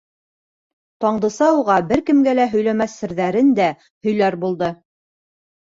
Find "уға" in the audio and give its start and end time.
1.59-1.77